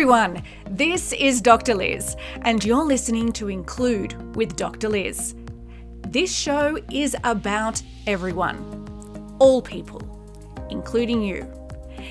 [0.00, 0.42] everyone.
[0.70, 1.74] This is Dr.
[1.74, 4.88] Liz, and you're listening to Include with Dr.
[4.88, 5.34] Liz.
[6.08, 8.56] This show is about everyone,
[9.38, 10.00] all people,
[10.70, 11.46] including you.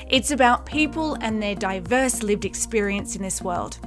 [0.07, 3.79] It's about people and their diverse lived experience in this world.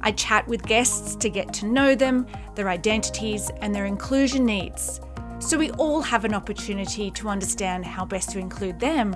[0.00, 5.02] I chat with guests to get to know them, their identities, and their inclusion needs,
[5.38, 9.14] so we all have an opportunity to understand how best to include them.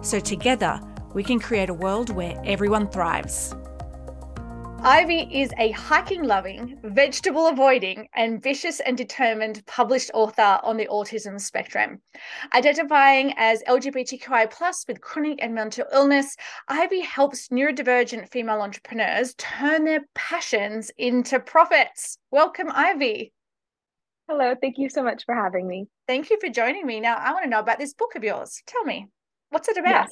[0.00, 0.80] So, together,
[1.14, 3.54] we can create a world where everyone thrives.
[4.84, 11.40] Ivy is a hiking loving, vegetable avoiding, ambitious and determined published author on the autism
[11.40, 12.02] spectrum.
[12.52, 19.84] Identifying as LGBTQI Plus with chronic and mental illness, Ivy helps neurodivergent female entrepreneurs turn
[19.84, 22.18] their passions into profits.
[22.32, 23.32] Welcome, Ivy.
[24.28, 25.86] Hello, thank you so much for having me.
[26.08, 26.98] Thank you for joining me.
[26.98, 28.60] Now, I want to know about this book of yours.
[28.66, 29.06] Tell me,
[29.50, 30.08] what's it about?
[30.08, 30.10] Yes.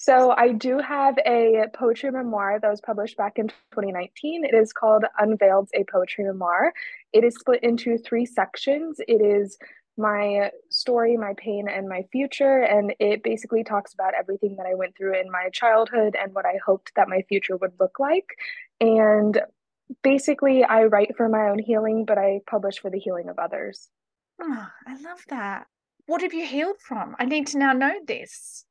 [0.00, 4.44] So I do have a poetry memoir that was published back in 2019.
[4.44, 6.72] It is called Unveiled, a Poetry Memoir.
[7.12, 9.00] It is split into three sections.
[9.08, 9.58] It is
[9.96, 12.60] my story, my pain, and my future.
[12.60, 16.46] And it basically talks about everything that I went through in my childhood and what
[16.46, 18.28] I hoped that my future would look like.
[18.80, 19.40] And
[20.04, 23.88] basically, I write for my own healing, but I publish for the healing of others.
[24.40, 25.66] Oh, I love that.
[26.06, 27.16] What have you healed from?
[27.18, 28.64] I need to now know this.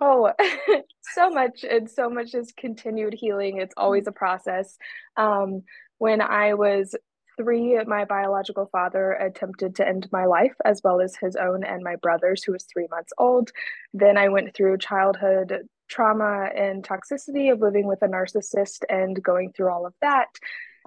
[0.00, 0.32] Oh,
[1.14, 1.64] so much.
[1.64, 3.58] And so much is continued healing.
[3.58, 4.76] It's always a process.
[5.16, 5.62] Um,
[5.98, 6.94] when I was
[7.36, 11.82] three, my biological father attempted to end my life, as well as his own and
[11.82, 13.50] my brother's, who was three months old.
[13.94, 19.52] Then I went through childhood trauma and toxicity of living with a narcissist and going
[19.52, 20.28] through all of that,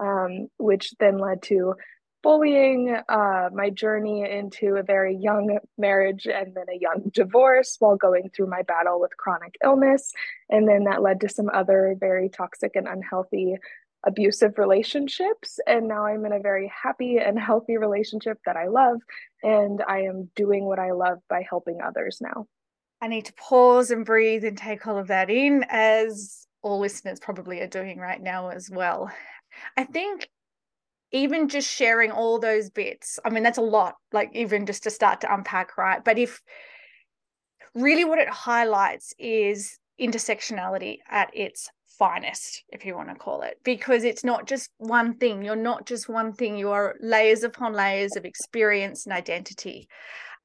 [0.00, 1.74] um, which then led to
[2.26, 7.94] bullying, uh, my journey into a very young marriage and then a young divorce while
[7.94, 10.10] going through my battle with chronic illness.
[10.50, 13.54] And then that led to some other very toxic and unhealthy
[14.04, 15.60] abusive relationships.
[15.68, 18.98] And now I'm in a very happy and healthy relationship that I love.
[19.44, 22.48] And I am doing what I love by helping others now.
[23.00, 27.20] I need to pause and breathe and take all of that in, as all listeners
[27.20, 29.12] probably are doing right now as well.
[29.76, 30.28] I think
[31.12, 34.90] even just sharing all those bits i mean that's a lot like even just to
[34.90, 36.04] start to unpack right?
[36.04, 36.40] But if
[37.74, 41.68] really what it highlights is intersectionality at its
[41.98, 45.42] finest if you want to call it because it's not just one thing.
[45.42, 46.56] You're not just one thing.
[46.56, 49.88] You are layers upon layers of experience and identity.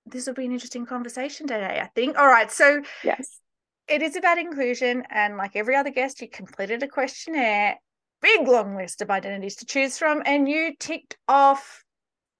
[0.06, 2.18] This will be an interesting conversation today i think.
[2.18, 3.40] All right so yes.
[3.88, 7.78] it is about inclusion and like every other guest you completed a questionnaire
[8.22, 11.84] big long list of identities to choose from, and you ticked off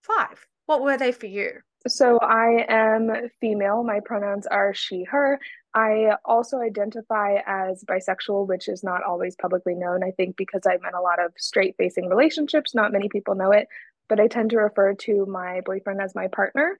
[0.04, 0.46] five.
[0.66, 1.52] What were they for you?
[1.88, 3.84] So I am female.
[3.84, 5.40] My pronouns are she, her.
[5.74, 10.04] I also identify as bisexual, which is not always publicly known.
[10.04, 13.52] I think because I'm in a lot of straight facing relationships, not many people know
[13.52, 13.68] it,
[14.10, 16.78] but I tend to refer to my boyfriend as my partner.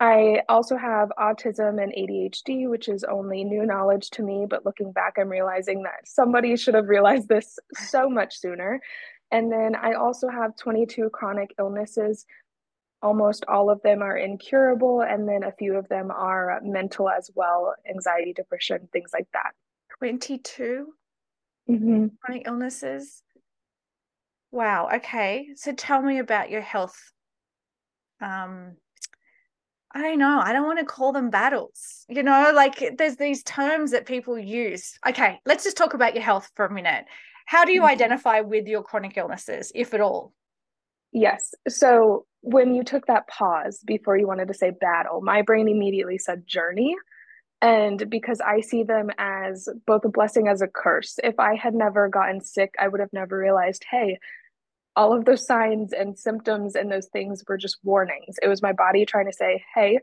[0.00, 4.46] I also have autism and ADHD, which is only new knowledge to me.
[4.48, 8.80] But looking back, I'm realizing that somebody should have realized this so much sooner.
[9.30, 12.24] And then I also have 22 chronic illnesses.
[13.02, 17.30] Almost all of them are incurable, and then a few of them are mental as
[17.34, 19.52] well anxiety, depression, things like that.
[19.98, 20.86] 22
[21.68, 22.06] mm-hmm.
[22.20, 23.22] chronic illnesses.
[24.50, 24.88] Wow.
[24.94, 25.48] Okay.
[25.56, 27.12] So tell me about your health
[28.20, 28.76] um,
[29.98, 30.40] I don't know.
[30.40, 32.06] I don't want to call them battles.
[32.08, 34.96] You know, like there's these terms that people use.
[35.06, 37.04] Okay, let's just talk about your health for a minute.
[37.46, 37.90] How do you mm-hmm.
[37.90, 40.32] identify with your chronic illnesses, if at all?
[41.12, 41.52] Yes.
[41.68, 46.18] So when you took that pause before you wanted to say battle, my brain immediately
[46.18, 46.94] said journey.
[47.60, 51.18] And because I see them as both a blessing as a curse.
[51.24, 54.20] If I had never gotten sick, I would have never realized, hey,
[54.96, 58.36] all of those signs and symptoms and those things were just warnings.
[58.42, 60.00] It was my body trying to say, hey,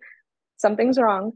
[0.57, 1.33] something's wrong.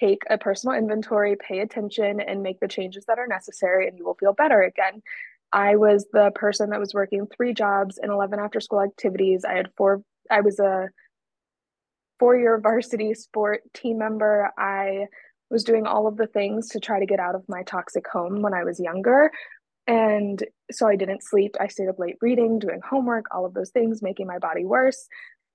[0.00, 4.04] Take a personal inventory, pay attention, and make the changes that are necessary, and you
[4.04, 5.02] will feel better again.
[5.52, 9.44] I was the person that was working three jobs and 11 after school activities.
[9.44, 10.88] I had four, I was a
[12.18, 14.50] four year varsity sport team member.
[14.58, 15.06] I
[15.50, 18.42] was doing all of the things to try to get out of my toxic home
[18.42, 19.30] when I was younger.
[19.86, 21.56] And so I didn't sleep.
[21.60, 25.06] I stayed up late reading, doing homework, all of those things, making my body worse.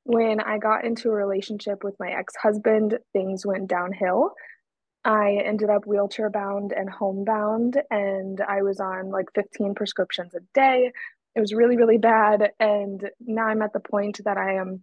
[0.03, 4.31] When I got into a relationship with my ex husband, things went downhill.
[5.03, 10.39] I ended up wheelchair bound and homebound, and I was on like 15 prescriptions a
[10.53, 10.91] day.
[11.35, 12.51] It was really, really bad.
[12.59, 14.81] And now I'm at the point that I am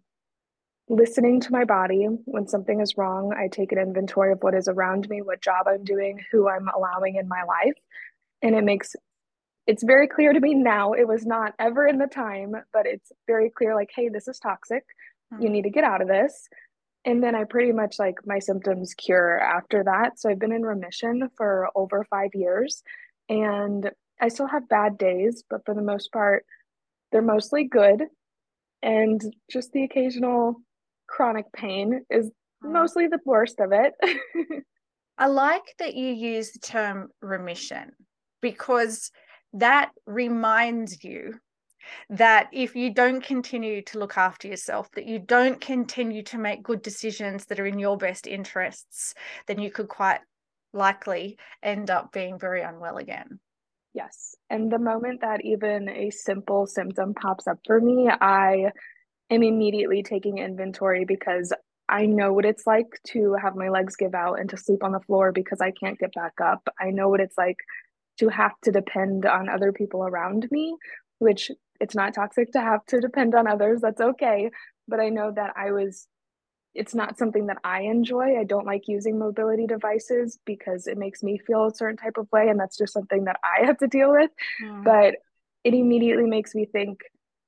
[0.88, 2.06] listening to my body.
[2.24, 5.66] When something is wrong, I take an inventory of what is around me, what job
[5.68, 7.74] I'm doing, who I'm allowing in my life.
[8.42, 8.94] And it makes
[9.68, 10.94] it's very clear to me now.
[10.94, 14.38] It was not ever in the time, but it's very clear like, hey, this is
[14.38, 14.82] toxic.
[15.32, 15.42] Mm-hmm.
[15.42, 16.48] You need to get out of this.
[17.04, 20.18] And then I pretty much like my symptoms cure after that.
[20.18, 22.82] So I've been in remission for over five years.
[23.28, 26.46] And I still have bad days, but for the most part,
[27.12, 28.04] they're mostly good.
[28.82, 30.62] And just the occasional
[31.08, 32.30] chronic pain is
[32.64, 32.72] mm.
[32.72, 33.92] mostly the worst of it.
[35.18, 37.92] I like that you use the term remission
[38.40, 39.10] because
[39.54, 41.40] that reminds you
[42.10, 46.62] that if you don't continue to look after yourself, that you don't continue to make
[46.62, 49.14] good decisions that are in your best interests,
[49.46, 50.20] then you could quite
[50.72, 53.40] likely end up being very unwell again.
[53.94, 54.36] Yes.
[54.50, 58.70] And the moment that even a simple symptom pops up for me, I
[59.30, 61.52] am immediately taking inventory because
[61.88, 64.92] I know what it's like to have my legs give out and to sleep on
[64.92, 66.68] the floor because I can't get back up.
[66.78, 67.56] I know what it's like
[68.18, 70.76] to have to depend on other people around me,
[71.18, 71.50] which
[71.80, 73.80] it's not toxic to have to depend on others.
[73.80, 74.50] That's okay.
[74.86, 76.06] But I know that I was,
[76.74, 78.38] it's not something that I enjoy.
[78.38, 82.28] I don't like using mobility devices because it makes me feel a certain type of
[82.32, 82.48] way.
[82.48, 84.30] And that's just something that I have to deal with.
[84.62, 84.84] Mm.
[84.84, 85.16] But
[85.64, 87.00] it immediately makes me think,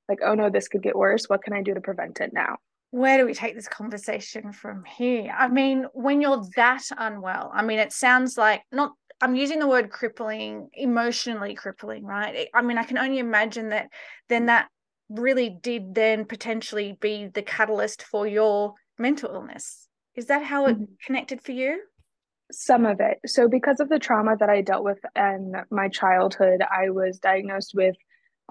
[0.07, 1.29] like, oh no, this could get worse.
[1.29, 2.57] What can I do to prevent it now?
[2.91, 5.33] where do we take this conversation from here?
[5.35, 8.91] I mean, when you're that unwell, I mean, it sounds like not
[9.21, 12.47] I'm using the word crippling, emotionally crippling, right?
[12.53, 13.89] I mean, I can only imagine that
[14.29, 14.67] then that
[15.09, 19.87] really did then potentially be the catalyst for your mental illness.
[20.15, 20.93] Is that how it mm-hmm.
[21.05, 21.81] connected for you?
[22.51, 23.19] Some of it.
[23.25, 27.71] So, because of the trauma that I dealt with in my childhood, I was diagnosed
[27.73, 27.95] with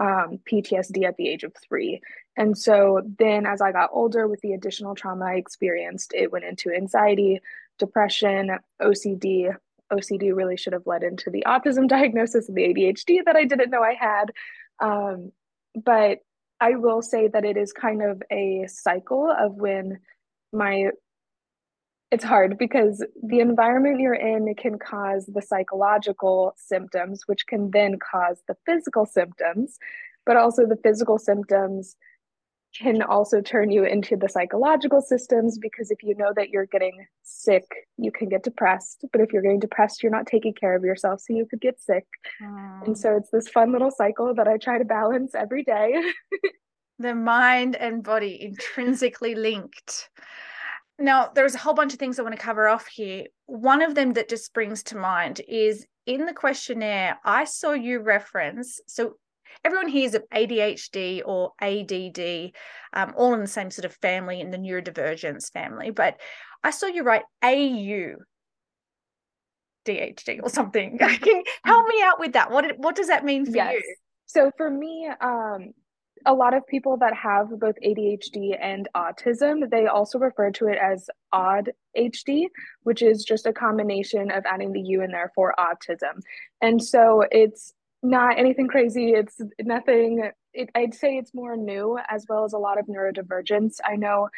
[0.01, 2.01] um, PTSD at the age of three.
[2.37, 6.47] And so, then as I got older, with the additional trauma I experienced, it went
[6.47, 7.41] into anxiety,
[7.79, 9.55] depression, OCD,
[9.93, 13.71] OCD really should have led into the autism diagnosis and the ADHD that I didn't
[13.71, 14.33] know I had.
[14.81, 15.33] Um,
[15.75, 16.19] but
[16.61, 19.99] I will say that it is kind of a cycle of when
[20.53, 20.91] my
[22.11, 27.99] it's hard because the environment you're in can cause the psychological symptoms, which can then
[27.99, 29.79] cause the physical symptoms,
[30.27, 31.95] but also the physical symptoms
[32.79, 37.07] can also turn you into the psychological systems because if you know that you're getting
[37.23, 37.65] sick,
[37.97, 39.05] you can get depressed.
[39.13, 41.81] But if you're getting depressed, you're not taking care of yourself, so you could get
[41.81, 42.07] sick.
[42.43, 42.87] Mm.
[42.87, 46.01] And so it's this fun little cycle that I try to balance every day.
[46.99, 50.11] the mind and body intrinsically linked.
[50.99, 53.25] Now, there's a whole bunch of things I want to cover off here.
[53.47, 58.01] One of them that just springs to mind is in the questionnaire, I saw you
[58.01, 58.81] reference.
[58.87, 59.15] So,
[59.65, 62.53] everyone hears of ADHD or ADD,
[62.93, 65.91] um, all in the same sort of family in the neurodivergence family.
[65.91, 66.21] But
[66.63, 68.17] I saw you write AU
[69.87, 70.99] DHD or something.
[70.99, 72.51] Can help me out with that.
[72.51, 73.75] What what does that mean for yes.
[73.75, 73.95] you?
[74.27, 75.73] So for me, um,
[76.27, 80.79] a lot of people that have both ADHD and autism, they also refer to it
[80.81, 82.47] as odd HD,
[82.83, 86.21] which is just a combination of adding the U in there for autism.
[86.61, 89.11] And so it's not anything crazy.
[89.11, 93.77] It's nothing, it, I'd say it's more new as well as a lot of neurodivergence.
[93.85, 94.29] I know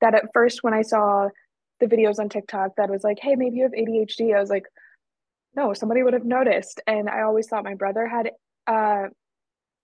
[0.00, 1.28] that at first when I saw
[1.80, 4.64] the videos on TikTok that was like, hey, maybe you have ADHD, I was like,
[5.54, 6.80] no, somebody would have noticed.
[6.86, 8.30] And I always thought my brother had
[8.66, 9.08] uh,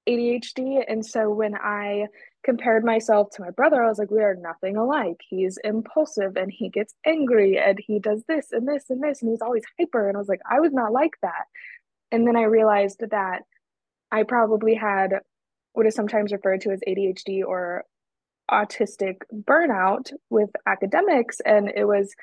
[0.08, 0.84] ADHD.
[0.86, 2.06] And so when I
[2.44, 5.20] compared myself to my brother, I was like, we are nothing alike.
[5.28, 9.30] He's impulsive and he gets angry and he does this and this and this and
[9.30, 10.08] he's always hyper.
[10.08, 11.46] And I was like, I was not like that.
[12.12, 13.42] And then I realized that
[14.12, 15.20] I probably had
[15.72, 17.84] what is sometimes referred to as ADHD or
[18.50, 21.40] autistic burnout with academics.
[21.40, 22.14] And it was,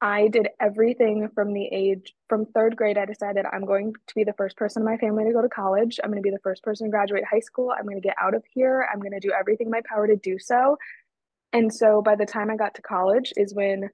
[0.00, 4.24] I did everything from the age, from third grade, I decided I'm going to be
[4.24, 6.00] the first person in my family to go to college.
[6.02, 7.72] I'm going to be the first person to graduate high school.
[7.76, 8.88] I'm going to get out of here.
[8.92, 10.76] I'm going to do everything in my power to do so.
[11.52, 13.90] And so by the time I got to college, is when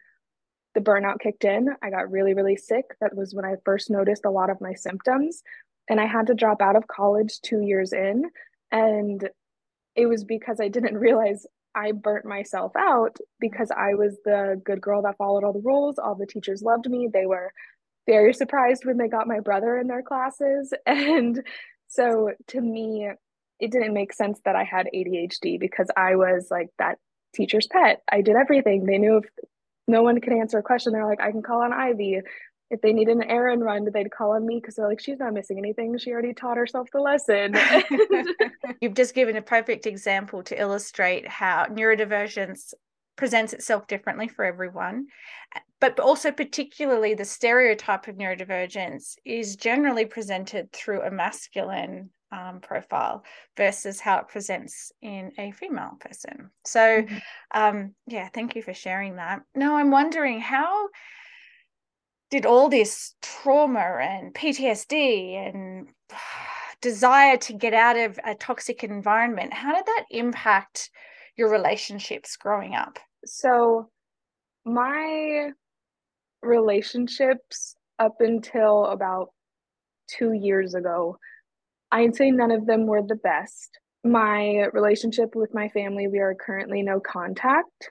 [0.74, 1.68] the burnout kicked in.
[1.82, 2.84] I got really, really sick.
[3.00, 5.42] That was when I first noticed a lot of my symptoms.
[5.88, 8.24] And I had to drop out of college two years in.
[8.72, 9.28] And
[9.94, 14.80] it was because I didn't realize I burnt myself out because I was the good
[14.80, 15.98] girl that followed all the rules.
[15.98, 17.08] All the teachers loved me.
[17.12, 17.52] They were
[18.06, 20.72] very surprised when they got my brother in their classes.
[20.86, 21.42] And
[21.88, 23.08] so to me,
[23.60, 26.98] it didn't make sense that I had ADHD because I was like that
[27.34, 28.02] teacher's pet.
[28.10, 28.84] I did everything.
[28.84, 29.24] They knew if
[29.86, 30.92] no one could answer a question.
[30.92, 32.20] They're like, I can call on Ivy.
[32.70, 35.34] If they need an errand run, they'd call on me because they're like, she's not
[35.34, 35.96] missing anything.
[35.98, 37.54] She already taught herself the lesson.
[38.80, 42.72] You've just given a perfect example to illustrate how neurodivergence
[43.16, 45.06] presents itself differently for everyone.
[45.80, 53.24] But also, particularly, the stereotype of neurodivergence is generally presented through a masculine um, profile
[53.56, 56.50] versus how it presents in a female person.
[56.64, 57.16] So, mm-hmm.
[57.54, 59.42] um, yeah, thank you for sharing that.
[59.54, 60.88] Now, I'm wondering how
[62.30, 65.88] did all this trauma and PTSD and
[66.80, 70.90] desire to get out of a toxic environment, how did that impact
[71.36, 72.98] your relationships growing up?
[73.24, 73.88] So,
[74.66, 75.50] my
[76.42, 79.28] relationships up until about
[80.08, 81.18] two years ago,
[81.94, 83.78] I'd say none of them were the best.
[84.02, 87.88] My relationship with my family, we are currently no contact.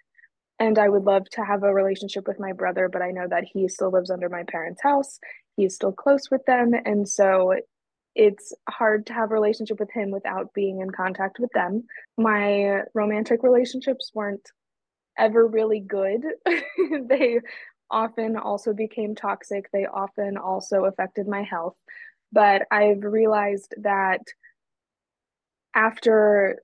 [0.60, 3.46] And I would love to have a relationship with my brother, but I know that
[3.46, 5.20] he still lives under my parents' house.
[5.56, 6.74] He's still close with them.
[6.84, 7.56] And so
[8.14, 11.86] it's hard to have a relationship with him without being in contact with them.
[12.18, 14.50] My romantic relationships weren't
[15.18, 16.26] ever really good.
[17.08, 17.40] they
[17.90, 19.72] often also became toxic.
[19.72, 21.76] They often also affected my health.
[22.34, 24.20] But I've realized that
[25.76, 26.60] after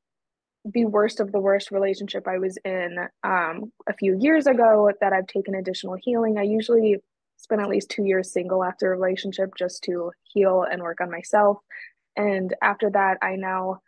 [0.65, 5.13] the worst of the worst relationship I was in um, a few years ago, that
[5.13, 6.37] I've taken additional healing.
[6.37, 6.97] I usually
[7.37, 11.09] spend at least two years single after a relationship just to heal and work on
[11.09, 11.59] myself.
[12.17, 13.79] And after that, I now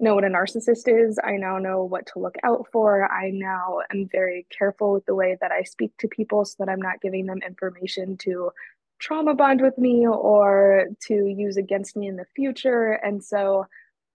[0.00, 1.18] know what a narcissist is.
[1.22, 3.10] I now know what to look out for.
[3.12, 6.70] I now am very careful with the way that I speak to people so that
[6.70, 8.50] I'm not giving them information to
[8.98, 12.92] trauma bond with me or to use against me in the future.
[12.92, 13.66] And so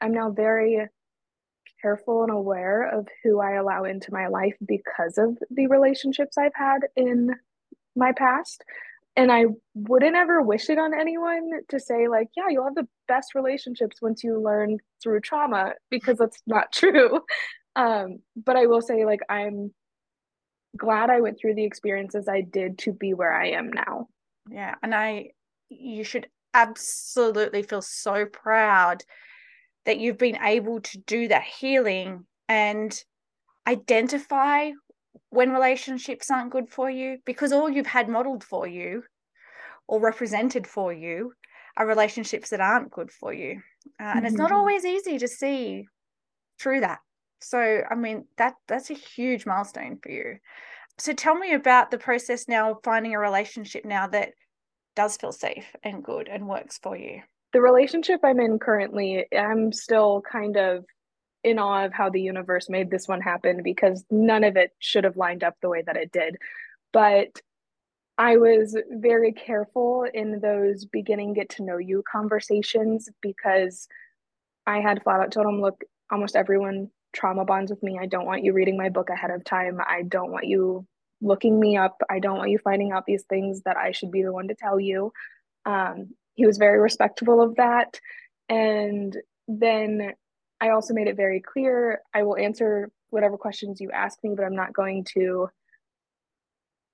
[0.02, 0.88] I'm now very
[1.82, 6.56] careful and aware of who I allow into my life because of the relationships I've
[6.56, 7.32] had in
[7.96, 8.64] my past
[9.16, 12.88] and I wouldn't ever wish it on anyone to say like, yeah, you'll have the
[13.08, 17.22] best relationships once you learn through trauma because that's not true.
[17.76, 19.74] Um, but I will say like I'm
[20.76, 24.08] glad I went through the experiences I did to be where I am now.
[24.50, 25.32] Yeah, and I
[25.70, 29.04] you should absolutely feel so proud
[29.86, 33.04] that you've been able to do that healing and
[33.68, 34.72] identify
[35.30, 39.04] when relationships aren't good for you because all you've had modeled for you
[39.88, 41.34] or represented for you
[41.76, 43.62] are relationships that aren't good for you
[44.00, 44.26] uh, and mm-hmm.
[44.28, 44.58] it's not mm-hmm.
[44.58, 45.86] always easy to see
[46.60, 47.00] through that
[47.42, 50.38] so i mean that that's a huge milestone for you
[50.98, 54.34] so tell me about the process now of finding a relationship now that
[54.96, 57.22] does feel safe and good and works for you
[57.52, 60.86] the relationship i'm in currently i'm still kind of
[61.44, 65.04] in awe of how the universe made this one happen because none of it should
[65.04, 66.38] have lined up the way that it did.
[66.92, 67.42] But
[68.18, 73.88] I was very careful in those beginning get to know you conversations because
[74.66, 77.98] I had flat out told him, look, almost everyone trauma bonds with me.
[78.02, 79.80] I don't want you reading my book ahead of time.
[79.88, 80.86] I don't want you
[81.22, 82.02] looking me up.
[82.10, 84.56] I don't want you finding out these things that I should be the one to
[84.56, 85.14] tell you.
[85.66, 88.00] Um, he was very respectful of that.
[88.50, 89.16] And
[89.48, 90.14] then
[90.60, 94.44] I also made it very clear I will answer whatever questions you ask me, but
[94.44, 95.50] I'm not going to.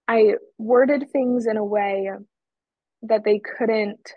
[0.08, 2.10] I worded things in a way
[3.04, 4.14] that they couldn't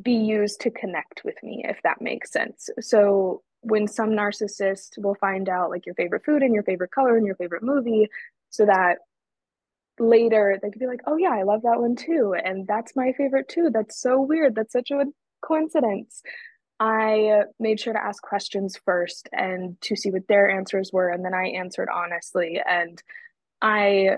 [0.00, 2.68] be used to connect with me, if that makes sense.
[2.80, 7.16] So when some narcissist will find out like your favorite food and your favorite color
[7.16, 8.08] and your favorite movie,
[8.50, 8.98] so that
[9.98, 12.34] later they could be like, oh yeah, I love that one too.
[12.34, 13.70] And that's my favorite too.
[13.72, 14.54] That's so weird.
[14.54, 15.04] That's such a
[15.40, 16.22] coincidence.
[16.80, 21.08] I made sure to ask questions first and to see what their answers were.
[21.08, 22.60] And then I answered honestly.
[22.66, 23.00] And
[23.62, 24.16] I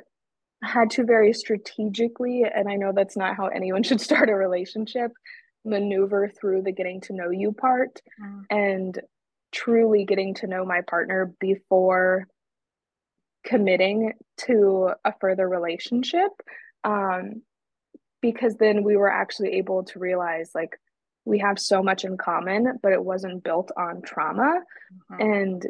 [0.63, 5.13] had to very strategically, and I know that's not how anyone should start a relationship,
[5.65, 8.45] maneuver through the getting to know you part mm.
[8.51, 8.99] and
[9.57, 12.27] truly getting to know my partner before
[13.45, 16.31] committing to a further relationship.
[16.85, 17.43] Um,
[18.21, 20.79] because then we were actually able to realize like
[21.25, 24.61] we have so much in common, but it wasn't built on trauma.
[25.13, 25.21] Mm-hmm.
[25.21, 25.67] And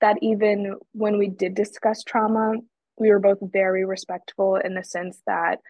[0.00, 2.54] that even when we did discuss trauma,
[2.98, 5.60] we were both very respectful in the sense that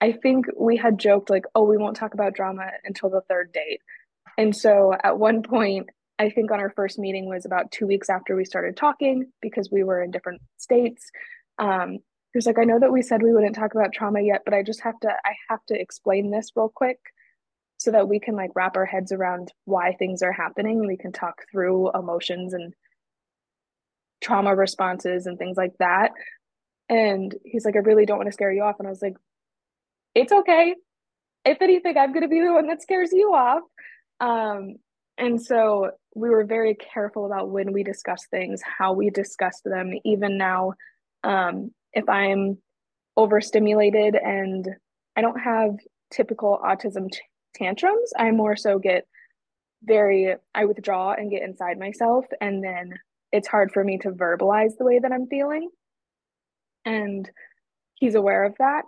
[0.00, 3.52] I think we had joked, like, oh, we won't talk about drama until the third
[3.52, 3.80] date.
[4.38, 5.90] And so at one point,
[6.20, 9.70] I think on our first meeting was about two weeks after we started talking because
[9.72, 11.10] we were in different states.
[11.58, 14.42] Um, he was like, I know that we said we wouldn't talk about trauma yet,
[14.44, 16.98] but I just have to, I have to explain this real quick
[17.78, 20.86] so that we can like wrap our heads around why things are happening.
[20.86, 22.74] We can talk through emotions and
[24.20, 26.10] trauma responses and things like that.
[26.90, 28.76] And he's like, I really don't want to scare you off.
[28.78, 29.16] And I was like,
[30.14, 30.74] it's okay.
[31.46, 33.62] If anything, I'm going to be the one that scares you off.
[34.20, 34.74] Um,
[35.16, 39.92] and so we were very careful about when we discuss things, how we discuss them.
[40.04, 40.74] Even now,
[41.22, 42.58] um, if I'm
[43.16, 44.66] overstimulated and
[45.16, 45.76] I don't have
[46.10, 47.08] typical autism
[47.54, 48.12] tantrums.
[48.18, 49.06] I more so get
[49.82, 52.94] very I withdraw and get inside myself and then
[53.32, 55.70] it's hard for me to verbalize the way that I'm feeling.
[56.84, 57.30] And
[57.94, 58.84] he's aware of that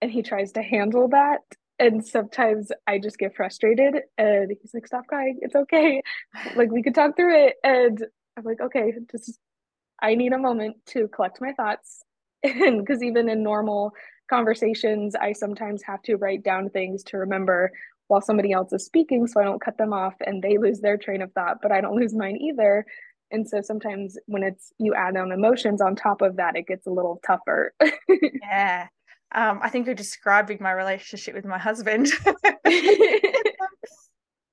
[0.00, 1.40] and he tries to handle that
[1.78, 6.02] and sometimes I just get frustrated and he's like stop crying it's okay
[6.56, 8.04] like we could talk through it and
[8.36, 9.38] I'm like okay just
[10.00, 12.02] I need a moment to collect my thoughts
[12.42, 13.92] and because even in normal
[14.28, 17.70] conversations I sometimes have to write down things to remember
[18.12, 20.98] while somebody else is speaking so I don't cut them off and they lose their
[20.98, 22.84] train of thought, but I don't lose mine either.
[23.30, 26.86] And so sometimes when it's you add on emotions on top of that, it gets
[26.86, 27.72] a little tougher.
[28.42, 28.88] yeah.
[29.34, 32.08] Um, I think you're describing my relationship with my husband.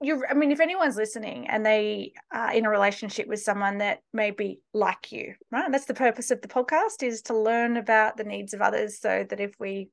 [0.01, 4.00] you I mean, if anyone's listening and they are in a relationship with someone that
[4.13, 5.71] may be like you, right?
[5.71, 9.25] That's the purpose of the podcast is to learn about the needs of others so
[9.29, 9.89] that if we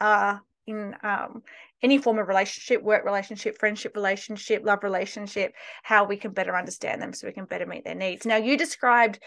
[0.00, 1.42] are in um,
[1.82, 5.52] any form of relationship, work relationship, friendship relationship, love relationship,
[5.82, 8.24] how we can better understand them so we can better meet their needs.
[8.24, 9.18] Now, you described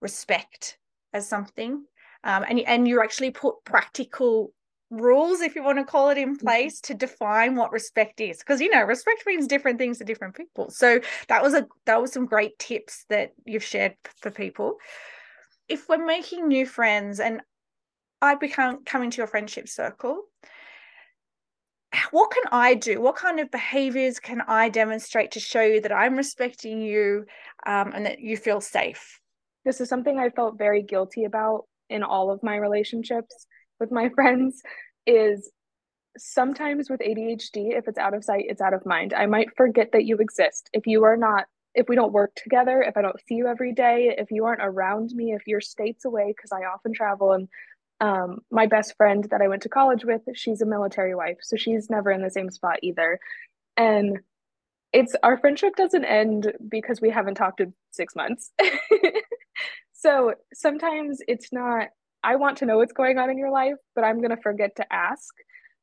[0.00, 0.78] respect
[1.12, 1.84] as something,
[2.24, 4.52] um, and and you actually put practical
[4.90, 6.46] rules, if you want to call it, in mm-hmm.
[6.46, 10.34] place to define what respect is, because you know respect means different things to different
[10.34, 10.70] people.
[10.70, 14.76] So that was a that was some great tips that you've shared for people.
[15.68, 17.40] If we're making new friends, and
[18.20, 20.24] I become coming to your friendship circle
[22.10, 23.00] what can I do?
[23.00, 27.26] What kind of behaviors can I demonstrate to show you that I'm respecting you
[27.66, 29.20] um, and that you feel safe?
[29.64, 33.46] This is something I felt very guilty about in all of my relationships
[33.78, 34.62] with my friends
[35.06, 35.50] is
[36.16, 39.14] sometimes with ADHD, if it's out of sight, it's out of mind.
[39.14, 40.70] I might forget that you exist.
[40.72, 43.72] If you are not, if we don't work together, if I don't see you every
[43.72, 47.48] day, if you aren't around me, if you're states away, because I often travel and
[48.00, 51.56] um, my best friend that I went to college with, she's a military wife, so
[51.56, 53.20] she's never in the same spot either.
[53.76, 54.18] And
[54.92, 58.50] it's our friendship doesn't end because we haven't talked in six months.
[60.00, 61.88] so sometimes it's not,
[62.24, 64.74] I want to know what's going on in your life, but I'm going to forget
[64.76, 65.28] to ask.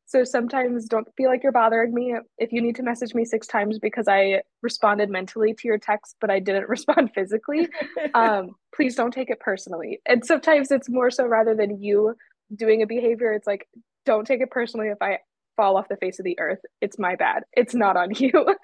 [0.07, 3.45] So sometimes don't feel like you're bothering me if you need to message me six
[3.45, 7.67] times because I responded mentally to your text, but I didn't respond physically.
[8.15, 9.99] um, please don't take it personally.
[10.07, 12.15] And sometimes it's more so rather than you
[12.55, 13.67] doing a behavior, it's like,
[14.05, 15.19] don't take it personally if I
[15.57, 16.59] fall off the face of the earth.
[16.81, 17.43] It's my bad.
[17.53, 18.55] It's not on you.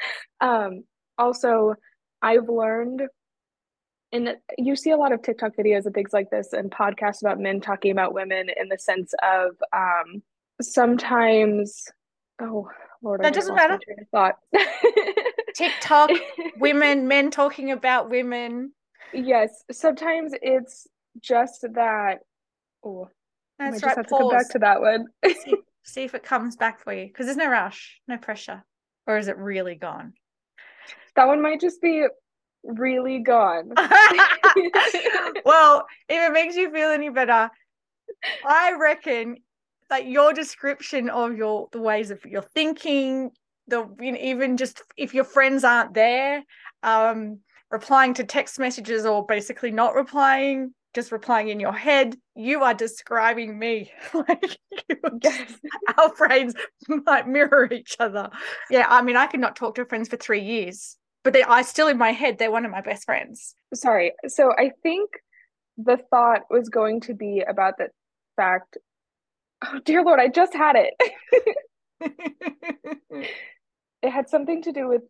[0.41, 0.83] um,
[1.19, 1.75] also,
[2.23, 3.03] I've learned
[4.13, 7.39] and you see a lot of TikTok videos and things like this and podcasts about
[7.39, 10.21] men talking about women in the sense of um,
[10.61, 11.87] sometimes
[12.39, 12.69] oh
[13.01, 13.79] lord that doesn't matter
[14.11, 14.35] thought.
[15.55, 16.11] Tiktok
[16.57, 18.71] women men talking about women.
[19.13, 20.87] Yes sometimes it's
[21.19, 22.19] just that
[22.85, 23.09] oh
[23.59, 24.19] that's I right have Pause.
[24.19, 25.07] to come back to that one.
[25.25, 28.63] See, see if it comes back for you because there's no rush no pressure.
[29.05, 30.13] Or is it really gone?
[31.15, 32.07] That one might just be
[32.63, 33.73] really gone.
[35.45, 37.49] Well if it makes you feel any better
[38.45, 39.37] I reckon
[39.89, 43.31] like your description of your the ways of your thinking
[43.67, 46.43] the you know, even just if your friends aren't there
[46.83, 47.39] um
[47.71, 52.73] replying to text messages or basically not replying just replying in your head you are
[52.73, 53.91] describing me.
[54.13, 54.57] Like
[55.21, 55.59] just,
[55.97, 56.53] our brains
[56.87, 58.29] might mirror each other.
[58.69, 61.61] Yeah i mean i could not talk to friends for three years but they i
[61.61, 65.09] still in my head they're one of my best friends sorry so i think
[65.77, 67.87] the thought was going to be about the
[68.35, 68.77] fact
[69.65, 70.93] Oh, dear Lord, I just had it.
[74.01, 75.03] it had something to do with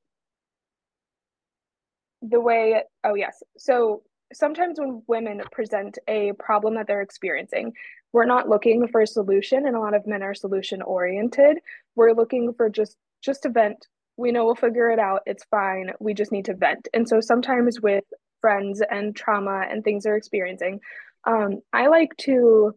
[2.22, 3.42] the way, oh, yes.
[3.58, 7.74] So sometimes when women present a problem that they're experiencing,
[8.12, 11.58] we're not looking for a solution, and a lot of men are solution oriented.
[11.96, 13.88] We're looking for just just a vent.
[14.18, 15.22] We know we'll figure it out.
[15.26, 15.92] It's fine.
[16.00, 16.88] We just need to vent.
[16.94, 18.04] And so sometimes with
[18.42, 20.80] friends and trauma and things they're experiencing,
[21.26, 22.76] um, I like to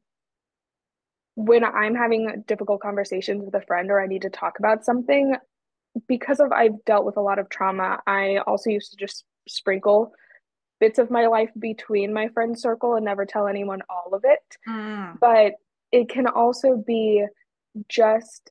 [1.37, 5.37] when I'm having difficult conversations with a friend or I need to talk about something,
[6.09, 10.12] because of I've dealt with a lot of trauma, I also used to just sprinkle
[10.81, 14.40] bits of my life between my friend circle and never tell anyone all of it.
[14.68, 15.18] Mm.
[15.20, 15.53] But
[15.92, 17.27] it can also be
[17.88, 18.51] just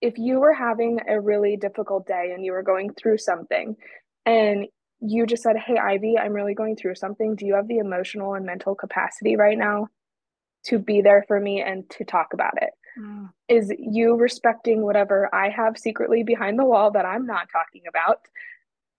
[0.00, 3.76] if you were having a really difficult day and you were going through something
[4.24, 4.66] and
[5.00, 7.34] you just said, Hey, Ivy, I'm really going through something.
[7.34, 9.88] Do you have the emotional and mental capacity right now
[10.64, 12.70] to be there for me and to talk about it.
[12.98, 13.30] Mm.
[13.48, 18.20] Is you respecting whatever I have secretly behind the wall that I'm not talking about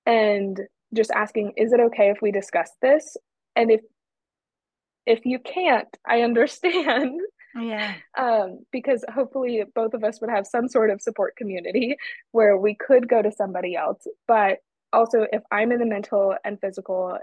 [0.05, 0.59] and
[0.93, 3.17] just asking, is it okay if we discuss this?
[3.55, 3.81] And if
[5.05, 7.19] if you can't, I understand.
[7.55, 7.95] Yeah.
[8.17, 11.97] Um, because hopefully both of us would have some sort of support community
[12.31, 14.05] where we could go to somebody else.
[14.27, 14.59] But
[14.93, 17.17] also if I'm in the mental and physical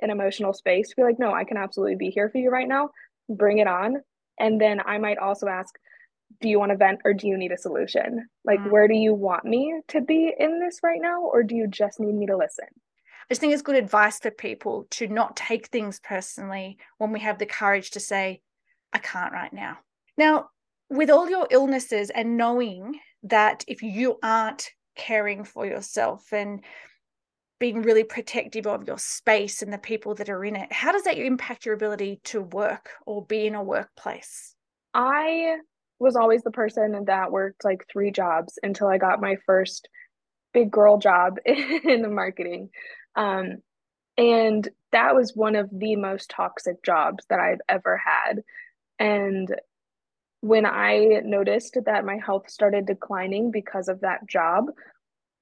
[0.00, 2.90] and emotional space, be like, no, I can absolutely be here for you right now.
[3.28, 4.02] Bring it on.
[4.38, 5.74] And then I might also ask,
[6.40, 8.28] do you want to vent or do you need a solution?
[8.44, 8.70] Like, mm.
[8.70, 11.22] where do you want me to be in this right now?
[11.22, 12.66] Or do you just need me to listen?
[13.28, 17.20] I just think it's good advice for people to not take things personally when we
[17.20, 18.42] have the courage to say,
[18.96, 19.76] I can't right now.
[20.16, 20.48] Now,
[20.88, 26.64] with all your illnesses and knowing that if you aren't caring for yourself and
[27.60, 31.02] being really protective of your space and the people that are in it, how does
[31.02, 34.54] that impact your ability to work or be in a workplace?
[34.94, 35.58] I
[35.98, 39.90] was always the person that worked like three jobs until I got my first
[40.54, 42.70] big girl job in the marketing.
[43.14, 43.58] Um,
[44.16, 48.42] and that was one of the most toxic jobs that I've ever had.
[48.98, 49.54] And
[50.40, 54.66] when I noticed that my health started declining because of that job,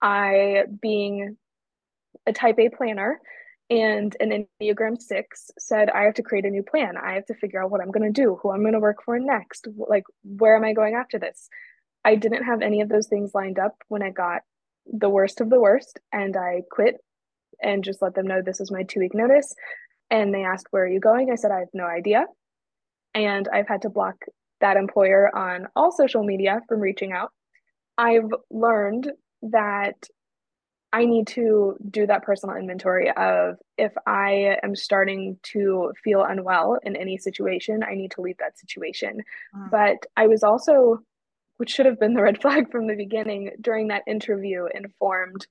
[0.01, 1.37] I, being
[2.27, 3.21] a type A planner
[3.71, 6.97] and an Enneagram 6, said, I have to create a new plan.
[6.97, 9.03] I have to figure out what I'm going to do, who I'm going to work
[9.05, 9.67] for next.
[9.77, 11.49] Like, where am I going after this?
[12.05, 14.43] I didn't have any of those things lined up when I got
[14.87, 16.97] the worst of the worst, and I quit
[17.63, 19.55] and just let them know this is my two week notice.
[20.11, 21.31] And they asked, Where are you going?
[21.31, 22.27] I said, I have no idea.
[23.15, 24.17] And I've had to block
[24.61, 27.31] that employer on all social media from reaching out.
[27.97, 30.09] I've learned that
[30.93, 36.79] I need to do that personal inventory of if I am starting to feel unwell
[36.85, 39.21] in any situation, I need to leave that situation.
[39.57, 39.71] Mm.
[39.71, 41.01] But I was also,
[41.57, 45.49] which should have been the red flag from the beginning, during that interview, informed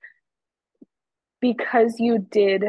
[1.42, 2.64] because you did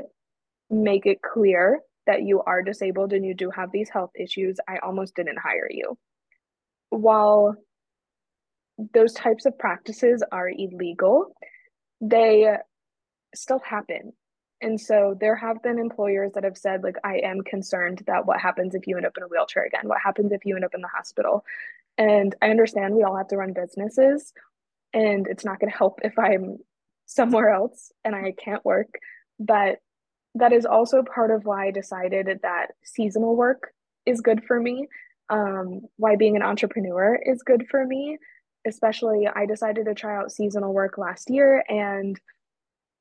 [0.68, 4.78] make it clear that you are disabled and you do have these health issues, I
[4.78, 5.96] almost didn't hire you.
[6.90, 7.56] While
[8.92, 11.34] those types of practices are illegal,
[12.00, 12.56] they
[13.34, 14.12] still happen.
[14.60, 18.40] And so there have been employers that have said, like, I am concerned that what
[18.40, 19.88] happens if you end up in a wheelchair again?
[19.88, 21.44] What happens if you end up in the hospital?
[21.98, 24.32] And I understand we all have to run businesses,
[24.92, 26.58] and it's not going to help if I'm
[27.06, 28.94] somewhere else and I can't work.
[29.38, 29.80] But
[30.34, 33.72] that is also part of why I decided that seasonal work
[34.06, 34.88] is good for me,
[35.30, 38.18] um, why being an entrepreneur is good for me.
[38.66, 42.18] Especially, I decided to try out seasonal work last year, and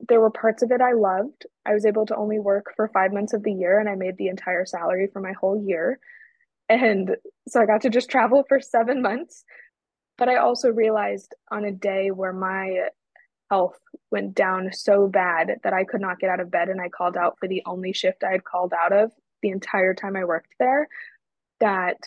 [0.10, 1.46] there were parts of it I loved.
[1.66, 4.18] I was able to only work for five months of the year, and I made
[4.18, 6.00] the entire salary for my whole year.
[6.70, 7.16] And
[7.48, 9.46] so I got to just travel for seven months.
[10.18, 12.90] But I also realized on a day where my
[13.54, 13.78] health
[14.10, 17.16] went down so bad that I could not get out of bed and I called
[17.16, 19.12] out for the only shift I had called out of
[19.44, 20.88] the entire time I worked there
[21.60, 21.98] that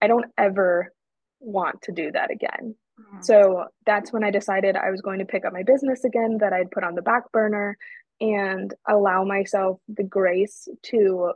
[0.00, 0.92] I don't ever
[1.40, 2.74] want to do that again.
[2.98, 3.20] Mm-hmm.
[3.20, 6.54] So that's when I decided I was going to pick up my business again that
[6.54, 7.76] I'd put on the back burner
[8.20, 11.32] and allow myself the grace to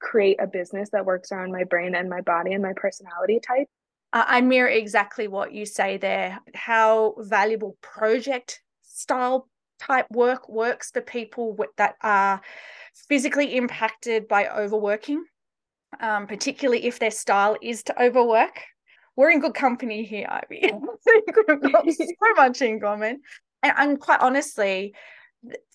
[0.00, 3.68] create a business that works around my brain and my body and my personality type.
[4.12, 6.38] I mirror exactly what you say there.
[6.54, 8.60] How valuable project
[9.02, 9.48] style
[9.80, 12.40] type work works for people that are
[13.08, 15.24] physically impacted by overworking,
[16.00, 18.60] um, particularly if their style is to overwork.
[19.16, 20.72] We're in good company here, Ivy.
[20.72, 23.20] We've got so much in common.
[23.62, 24.94] And, and quite honestly,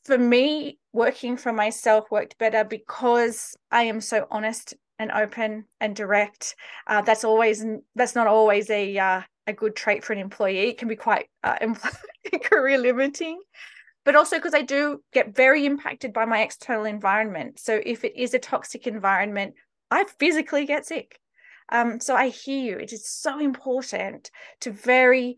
[0.04, 5.96] for me, working for myself worked better because I am so honest and open and
[5.96, 6.56] direct.
[6.88, 7.64] Uh, that's always
[7.96, 10.70] that's not always a uh, a good trait for an employee.
[10.70, 11.58] It can be quite uh,
[12.44, 13.40] career limiting,
[14.04, 17.60] but also because I do get very impacted by my external environment.
[17.60, 19.56] So if it is a toxic environment,
[19.90, 21.20] I physically get sick.
[21.70, 22.78] Um, so I hear you.
[22.78, 24.32] It is so important
[24.62, 25.38] to very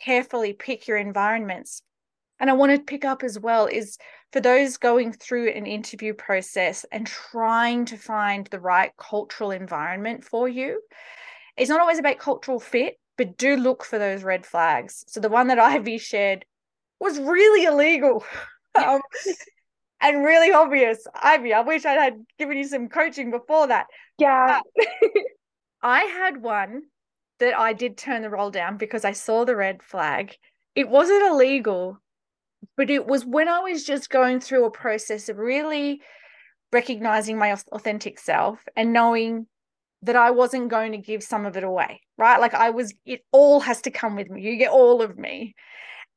[0.00, 1.82] carefully pick your environments.
[2.40, 3.98] And I want to pick up as well is
[4.32, 10.24] for those going through an interview process and trying to find the right cultural environment
[10.24, 10.80] for you.
[11.56, 15.04] It's not always about cultural fit, but do look for those red flags.
[15.08, 16.46] So the one that Ivy shared
[17.00, 18.24] was really illegal
[18.74, 19.00] um,
[20.00, 21.04] and really obvious.
[21.14, 23.86] Ivy, I wish I had given you some coaching before that.
[24.18, 24.60] Yeah.
[25.82, 26.82] I had one
[27.40, 30.34] that I did turn the roll down because I saw the red flag.
[30.74, 32.00] It wasn't illegal,
[32.76, 36.00] but it was when I was just going through a process of really
[36.72, 39.46] recognizing my authentic self and knowing
[40.02, 42.40] that I wasn't going to give some of it away, right?
[42.40, 44.42] Like I was, it all has to come with me.
[44.42, 45.54] You get all of me.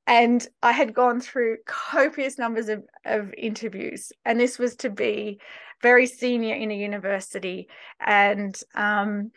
[0.08, 5.40] And I had gone through copious numbers of, of interviews, and this was to be
[5.82, 7.68] very senior in a university.
[8.00, 9.32] And um,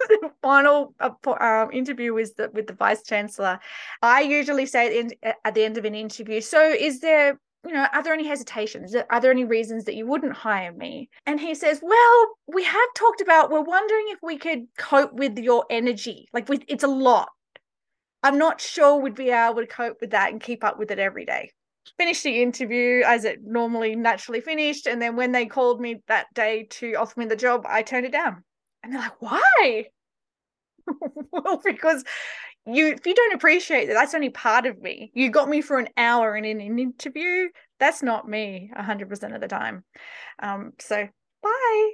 [0.00, 3.60] the final uh, um, interview was the, with the vice chancellor.
[4.02, 7.38] I usually say at the, end, at the end of an interview, so is there
[7.64, 8.94] you know, are there any hesitations?
[8.94, 11.08] Are there any reasons that you wouldn't hire me?
[11.26, 15.38] And he says, well, we have talked about, we're wondering if we could cope with
[15.38, 16.28] your energy.
[16.32, 17.28] Like, with, it's a lot.
[18.24, 20.98] I'm not sure we'd be able to cope with that and keep up with it
[20.98, 21.50] every day.
[21.98, 24.86] Finished the interview as it normally naturally finished.
[24.86, 28.06] And then when they called me that day to offer me the job, I turned
[28.06, 28.44] it down.
[28.82, 29.86] And they're like, why?
[31.32, 32.04] well, because
[32.66, 35.10] you if you don't appreciate that that's only part of me.
[35.14, 37.48] You got me for an hour in an interview
[37.78, 39.84] that's not me 100% of the time.
[40.40, 41.08] Um so
[41.42, 41.90] bye.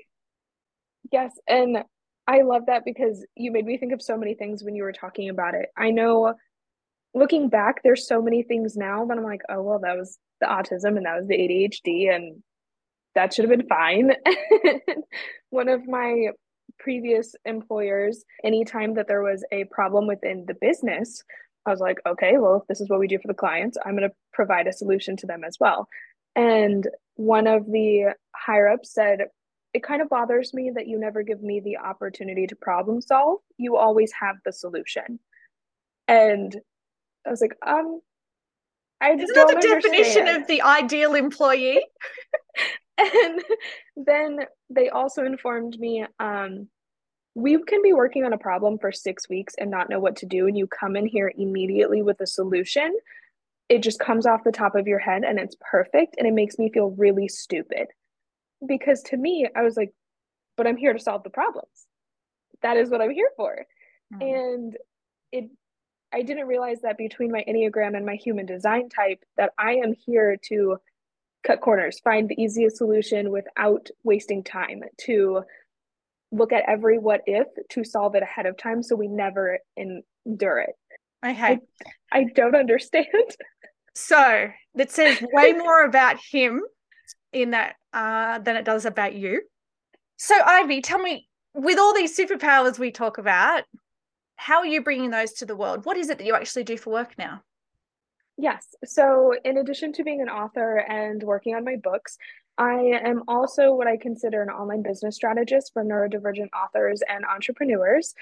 [1.11, 1.79] Yes and
[2.27, 4.93] i love that because you made me think of so many things when you were
[4.93, 5.69] talking about it.
[5.77, 6.35] I know
[7.15, 10.47] looking back there's so many things now that i'm like oh well that was the
[10.47, 12.43] autism and that was the adhd and
[13.19, 14.13] that should have been fine.
[15.51, 16.29] One of my
[16.79, 21.23] previous employers, anytime that there was a problem within the business,
[21.67, 23.97] I was like, okay, well, if this is what we do for the clients, I'm
[23.97, 25.89] going to provide a solution to them as well.
[26.35, 29.27] And one of the higher ups said,
[29.75, 33.41] it kind of bothers me that you never give me the opportunity to problem solve.
[33.59, 35.21] You always have the solution.
[36.07, 36.57] And
[37.27, 38.01] I was like, um,
[39.01, 39.83] I Isn't don't that the understand.
[39.83, 41.85] definition of the ideal employee?
[42.99, 43.41] and
[43.97, 46.69] then they also informed me um,
[47.35, 50.27] we can be working on a problem for six weeks and not know what to
[50.27, 52.97] do and you come in here immediately with a solution.
[53.69, 56.59] It just comes off the top of your head and it's perfect and it makes
[56.59, 57.87] me feel really stupid.
[58.67, 59.93] Because to me i was like
[60.57, 61.87] but i'm here to solve the problems.
[62.63, 63.65] That is what i'm here for.
[64.13, 64.23] Mm.
[64.23, 64.77] and
[65.33, 65.51] it
[66.13, 69.93] i didn't realize that between my enneagram and my human design type that i am
[69.93, 70.79] here to
[71.45, 75.43] cut corners, find the easiest solution without wasting time, to
[76.31, 80.59] look at every what if to solve it ahead of time so we never endure
[80.59, 80.75] it.
[81.25, 81.59] Okay.
[82.13, 83.07] I, I don't understand.
[84.01, 84.47] So
[84.77, 86.63] that says way more about him
[87.33, 89.43] in that uh, than it does about you.
[90.17, 93.65] So, Ivy, tell me, with all these superpowers we talk about,
[94.37, 95.85] how are you bringing those to the world?
[95.85, 97.43] What is it that you actually do for work now?
[98.39, 98.77] Yes.
[98.85, 102.17] So, in addition to being an author and working on my books,
[102.57, 108.15] I am also what I consider an online business strategist for neurodivergent authors and entrepreneurs.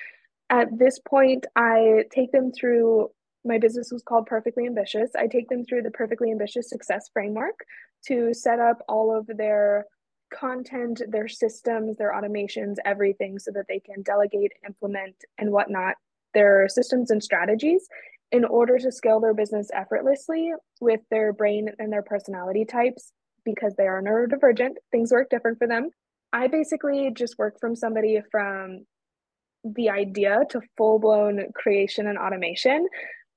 [0.48, 3.11] At this point, I take them through
[3.44, 5.11] my business was called Perfectly Ambitious.
[5.16, 7.64] I take them through the Perfectly Ambitious Success Framework
[8.07, 9.85] to set up all of their
[10.35, 15.94] content, their systems, their automations, everything so that they can delegate, implement, and whatnot
[16.35, 17.88] their systems and strategies
[18.32, 23.12] in order to scale their business effortlessly with their brain and their personality types
[23.44, 25.90] because they are neurodivergent things work different for them.
[26.32, 28.84] I basically just work from somebody from
[29.64, 32.86] the idea to full-blown creation and automation.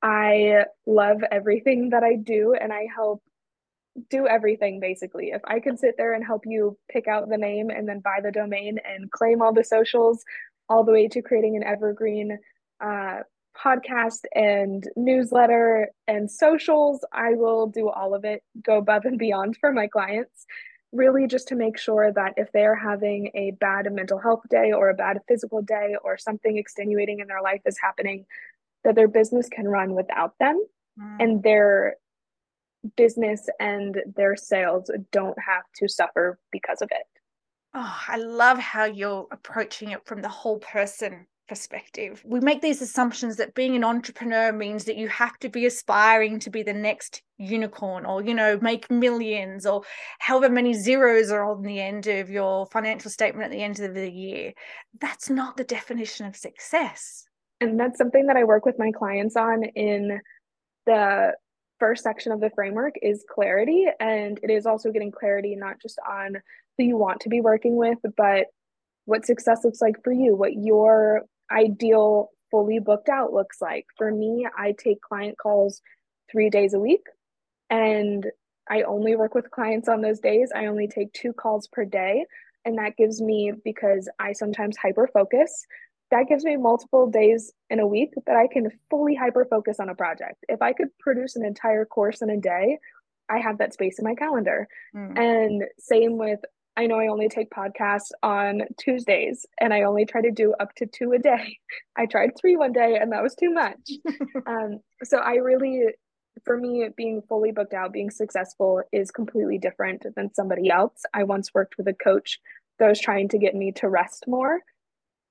[0.02, 3.22] I love everything that i do and i help
[4.10, 5.32] do everything basically.
[5.32, 8.20] If i can sit there and help you pick out the name and then buy
[8.24, 10.24] the domain and claim all the socials
[10.70, 12.38] all the way to creating an evergreen
[12.80, 13.20] uh,
[13.58, 17.04] podcast and newsletter and socials.
[17.12, 20.46] I will do all of it, go above and beyond for my clients,
[20.92, 24.90] really just to make sure that if they're having a bad mental health day or
[24.90, 28.26] a bad physical day or something extenuating in their life is happening,
[28.84, 30.62] that their business can run without them
[31.00, 31.18] mm.
[31.20, 31.96] and their
[32.96, 37.06] business and their sales don't have to suffer because of it.
[37.74, 42.22] Oh, I love how you're approaching it from the whole person perspective.
[42.24, 46.40] We make these assumptions that being an entrepreneur means that you have to be aspiring
[46.40, 49.82] to be the next unicorn or, you know, make millions or
[50.20, 53.96] however many zeros are on the end of your financial statement at the end of
[53.96, 54.54] the year.
[55.02, 57.26] That's not the definition of success.
[57.60, 60.22] And that's something that I work with my clients on in
[60.86, 61.34] the
[61.80, 65.98] first section of the framework is clarity and it is also getting clarity not just
[66.10, 66.36] on
[66.78, 68.48] who you want to be working with but
[69.10, 73.86] what success looks like for you, what your ideal fully booked out looks like.
[73.98, 75.82] For me, I take client calls
[76.32, 77.04] three days a week
[77.70, 78.26] and
[78.70, 80.52] I only work with clients on those days.
[80.56, 82.26] I only take two calls per day.
[82.66, 85.66] And that gives me, because I sometimes hyper focus,
[86.12, 89.90] that gives me multiple days in a week that I can fully hyper focus on
[89.90, 90.44] a project.
[90.50, 92.80] If I could produce an entire course in a day,
[93.30, 94.68] I have that space in my calendar.
[94.96, 95.18] Mm.
[95.18, 96.40] And same with
[96.78, 100.74] I know I only take podcasts on Tuesdays and I only try to do up
[100.76, 101.58] to two a day.
[101.98, 103.90] I tried three one day and that was too much.
[104.48, 105.84] um, so I really,
[106.46, 111.04] for me, being fully booked out, being successful is completely different than somebody else.
[111.14, 112.40] I once worked with a coach
[112.80, 114.60] that was trying to get me to rest more.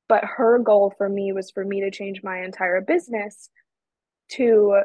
[0.09, 3.51] But her goal for me was for me to change my entire business
[4.33, 4.81] to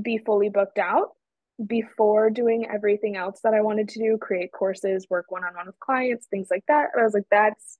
[0.00, 1.10] be fully booked out
[1.66, 5.66] before doing everything else that I wanted to do, create courses, work one on one
[5.66, 6.88] with clients, things like that.
[6.98, 7.78] I was like, that's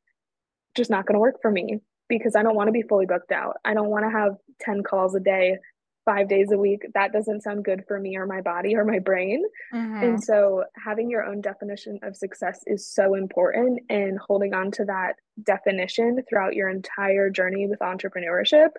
[0.77, 3.33] just not going to work for me because I don't want to be fully booked
[3.33, 3.57] out.
[3.65, 5.57] I don't want to have 10 calls a day,
[6.05, 6.83] five days a week.
[6.95, 9.43] That doesn't sound good for me or my body or my brain.
[9.73, 10.03] Mm-hmm.
[10.03, 14.85] And so, having your own definition of success is so important, and holding on to
[14.85, 18.71] that definition throughout your entire journey with entrepreneurship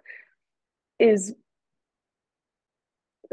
[0.99, 1.33] is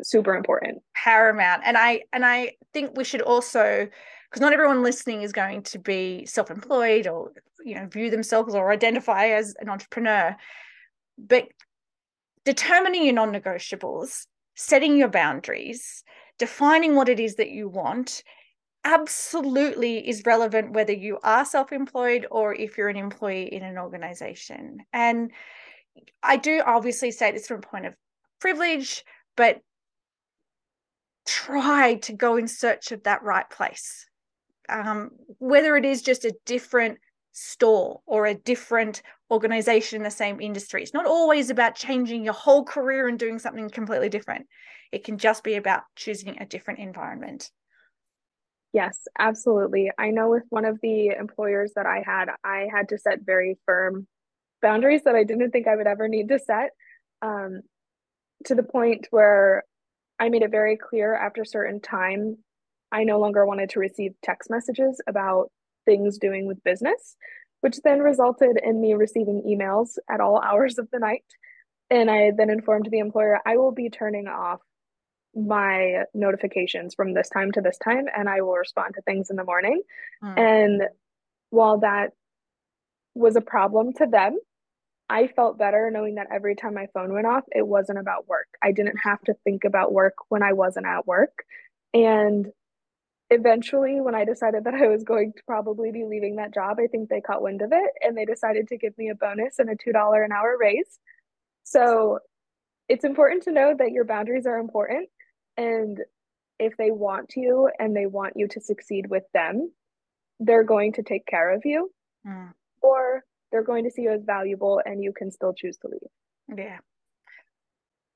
[0.03, 0.83] super important.
[0.95, 1.63] Paramount.
[1.65, 3.89] And i and i think we should also
[4.31, 7.33] because not everyone listening is going to be self-employed or
[7.65, 10.37] you know view themselves or identify as an entrepreneur.
[11.19, 11.49] But
[12.45, 16.05] determining your non-negotiables setting your boundaries
[16.39, 18.23] defining what it is that you want
[18.85, 24.79] absolutely is relevant whether you are self-employed or if you're an employee in an organization.
[24.93, 25.31] And
[26.23, 27.95] i do obviously say this from a point of
[28.41, 29.05] privilege
[29.37, 29.61] but
[31.27, 34.07] try to go in search of that right place.
[34.69, 36.99] Um, whether it is just a different
[37.33, 40.83] store or a different organization in the same industry.
[40.83, 44.47] It's not always about changing your whole career and doing something completely different.
[44.93, 47.51] It can just be about choosing a different environment.
[48.75, 49.91] Yes, absolutely.
[49.99, 53.59] I know with one of the employers that I had, I had to set very
[53.67, 54.07] firm
[54.61, 56.71] boundaries that I didn't think I would ever need to set
[57.21, 57.63] um,
[58.47, 59.65] to the point where
[60.23, 62.39] I made it very clear after a certain time,
[62.93, 65.51] I no longer wanted to receive text messages about
[65.85, 67.17] things doing with business,
[67.61, 71.25] which then resulted in me receiving emails at all hours of the night.
[71.91, 74.61] And I then informed the employer, I will be turning off
[75.35, 79.35] my notifications from this time to this time, and I will respond to things in
[79.35, 79.83] the morning.
[80.23, 80.39] Mm.
[80.39, 80.83] And
[81.51, 82.13] while that
[83.17, 84.39] was a problem to them,
[85.13, 88.49] I felt better knowing that every time my phone went off, it wasn't about work.
[88.63, 91.45] I didn't have to think about work when I wasn't at work.
[91.93, 92.47] And
[93.29, 96.87] eventually, when I decided that I was going to probably be leaving that job, I
[96.87, 99.69] think they caught wind of it and they decided to give me a bonus and
[99.69, 100.99] a $2 an hour raise.
[101.65, 102.21] So
[102.89, 105.11] it's important to know that your boundaries are important.
[105.59, 105.99] And
[106.59, 109.73] if they want you and they want you to succeed with them,
[110.41, 111.91] they're going to take care of you.
[112.27, 112.53] Mm.
[112.81, 116.59] Or they're going to see you as valuable and you can still choose to leave.
[116.59, 116.79] Yeah.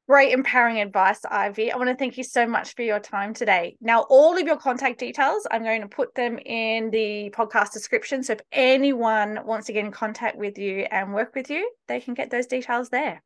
[0.09, 1.73] Great empowering advice, Ivy.
[1.73, 3.77] I want to thank you so much for your time today.
[3.81, 8.23] Now, all of your contact details, I'm going to put them in the podcast description.
[8.23, 12.01] So if anyone wants to get in contact with you and work with you, they
[12.01, 13.21] can get those details there.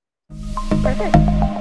[0.82, 1.59] Perfect.